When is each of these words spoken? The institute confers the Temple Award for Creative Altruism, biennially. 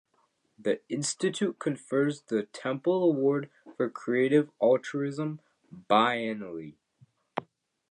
The 0.57 0.81
institute 0.89 1.59
confers 1.59 2.21
the 2.21 2.41
Temple 2.47 3.03
Award 3.03 3.51
for 3.77 3.87
Creative 3.87 4.49
Altruism, 4.59 5.39
biennially. 5.71 6.73